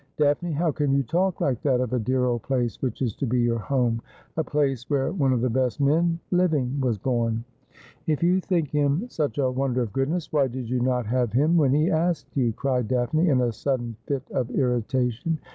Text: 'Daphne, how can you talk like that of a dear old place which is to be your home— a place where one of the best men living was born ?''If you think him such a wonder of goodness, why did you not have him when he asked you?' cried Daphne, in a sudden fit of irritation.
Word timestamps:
'Daphne, 0.17 0.51
how 0.53 0.71
can 0.71 0.93
you 0.95 1.03
talk 1.03 1.41
like 1.41 1.61
that 1.61 1.79
of 1.79 1.93
a 1.93 1.99
dear 1.99 2.25
old 2.25 2.41
place 2.41 2.81
which 2.81 3.03
is 3.03 3.13
to 3.17 3.27
be 3.27 3.39
your 3.39 3.59
home— 3.59 4.01
a 4.37 4.43
place 4.43 4.89
where 4.89 5.11
one 5.11 5.31
of 5.31 5.41
the 5.41 5.49
best 5.51 5.79
men 5.79 6.17
living 6.31 6.81
was 6.81 6.97
born 6.97 7.43
?''If 8.07 8.23
you 8.23 8.39
think 8.41 8.69
him 8.69 9.05
such 9.09 9.37
a 9.37 9.51
wonder 9.51 9.83
of 9.83 9.93
goodness, 9.93 10.33
why 10.33 10.47
did 10.47 10.67
you 10.67 10.79
not 10.79 11.05
have 11.05 11.33
him 11.33 11.55
when 11.55 11.71
he 11.71 11.91
asked 11.91 12.35
you?' 12.35 12.51
cried 12.51 12.87
Daphne, 12.87 13.29
in 13.29 13.41
a 13.41 13.51
sudden 13.51 13.95
fit 14.07 14.23
of 14.31 14.49
irritation. 14.49 15.37